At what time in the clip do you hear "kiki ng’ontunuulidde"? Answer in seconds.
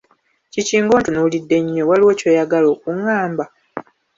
0.51-1.57